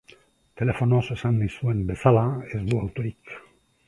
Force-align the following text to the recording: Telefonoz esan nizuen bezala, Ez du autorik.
Telefonoz 0.59 1.01
esan 1.15 1.37
nizuen 1.41 1.83
bezala, 1.91 2.23
Ez 2.57 2.63
du 2.71 2.81
autorik. 2.85 3.37